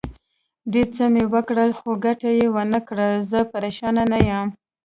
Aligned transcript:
ډېر 0.73 0.87
څه 0.95 1.03
مې 1.13 1.23
وکړل، 1.33 1.71
خو 1.79 1.89
ګټه 2.05 2.29
یې 2.39 2.47
ونه 2.55 2.79
کړه، 2.87 3.07
زه 3.31 3.39
پرېشانه 3.53 4.03
نه 4.11 4.19
یم. 4.27 4.47